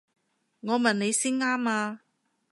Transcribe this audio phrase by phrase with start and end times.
[0.67, 2.01] 我問你先啱啊！